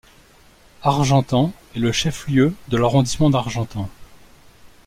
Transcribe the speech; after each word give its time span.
Argentan 0.81 1.51
est 1.75 1.79
le 1.79 1.91
chef-lieu 1.91 2.55
de 2.69 2.77
l'arrondissement 2.77 3.29
d'Argentan. 3.29 3.87